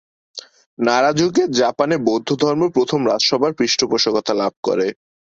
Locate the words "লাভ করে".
4.33-4.87